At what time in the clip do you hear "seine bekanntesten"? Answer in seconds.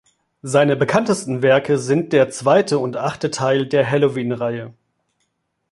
0.41-1.43